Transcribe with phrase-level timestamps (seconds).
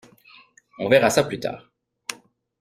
[0.79, 1.69] On verra ça plus tard.